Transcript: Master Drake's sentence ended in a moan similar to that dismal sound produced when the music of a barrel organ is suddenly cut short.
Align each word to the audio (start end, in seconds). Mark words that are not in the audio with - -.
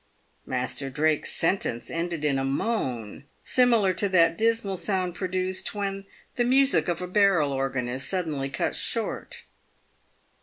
Master 0.47 0.89
Drake's 0.89 1.31
sentence 1.31 1.91
ended 1.91 2.25
in 2.25 2.39
a 2.39 2.43
moan 2.43 3.25
similar 3.43 3.93
to 3.93 4.09
that 4.09 4.35
dismal 4.35 4.75
sound 4.75 5.13
produced 5.13 5.75
when 5.75 6.07
the 6.37 6.43
music 6.43 6.87
of 6.87 7.03
a 7.03 7.07
barrel 7.07 7.53
organ 7.53 7.87
is 7.87 8.03
suddenly 8.03 8.49
cut 8.49 8.75
short. 8.75 9.43